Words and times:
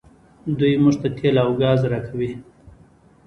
دوی 0.59 0.73
موږ 0.83 0.95
ته 1.01 1.07
تیل 1.17 1.35
او 1.43 1.49
ګاز 1.61 1.79
راکوي. 1.91 2.31